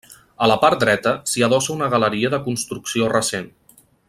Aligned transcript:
A 0.45 0.47
la 0.51 0.55
part 0.63 0.79
dreta 0.83 1.13
s'hi 1.33 1.45
adossa 1.49 1.75
una 1.75 1.91
galeria 1.95 2.35
de 2.35 2.43
construcció 2.49 3.15
recent. 3.15 3.51